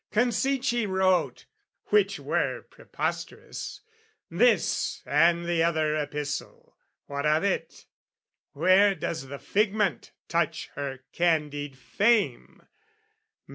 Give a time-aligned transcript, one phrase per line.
[0.11, 1.45] Concede she wrote
[1.89, 3.81] (which were preposterous)
[4.31, 7.85] This and the other epistle, what of it?
[8.53, 12.63] Where does the figment touch her candid fame?